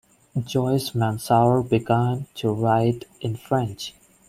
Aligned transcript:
Joyce 0.47 0.95
Mansour 0.95 1.61
began 1.61 2.25
to 2.33 2.51
write 2.51 3.05
in 3.19 3.35
French. 3.35 3.93